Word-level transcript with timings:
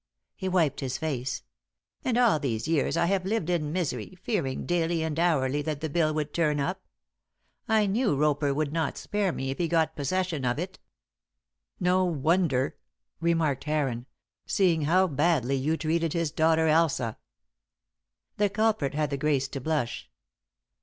He 0.35 0.49
wiped 0.49 0.79
his 0.79 0.97
face. 0.97 1.43
"And 2.03 2.17
all 2.17 2.39
these 2.39 2.67
years 2.67 2.97
I 2.97 3.05
have 3.05 3.23
lived 3.23 3.51
in 3.51 3.71
misery, 3.71 4.17
fearing 4.23 4.65
daily 4.65 5.03
and 5.03 5.19
hourly 5.19 5.61
that 5.61 5.79
the 5.81 5.91
bill 5.91 6.11
would 6.15 6.33
turn 6.33 6.59
up. 6.59 6.81
I 7.67 7.85
knew 7.85 8.15
Roper 8.15 8.51
would 8.51 8.73
not 8.73 8.97
spare 8.97 9.31
me 9.31 9.51
if 9.51 9.59
he 9.59 9.67
got 9.67 9.95
possession 9.95 10.43
of 10.43 10.57
it." 10.57 10.79
"No 11.79 12.03
wonder," 12.03 12.77
remarked 13.19 13.65
Heron, 13.65 14.07
"seeing 14.47 14.85
how 14.85 15.05
badly 15.05 15.55
you 15.57 15.77
treated 15.77 16.13
his 16.13 16.31
daughter 16.31 16.67
Elsa." 16.67 17.19
The 18.37 18.49
culprit 18.49 18.95
had 18.95 19.11
the 19.11 19.17
grace 19.17 19.47
to 19.49 19.61
blush. 19.61 20.09